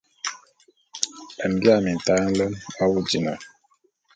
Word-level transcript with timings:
Mbia 1.51 1.75
mintaé 1.83 2.23
nlem 2.29 2.53
awu 2.81 2.97
dina! 3.09 3.33